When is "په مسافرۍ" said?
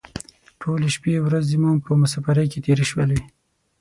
1.85-2.47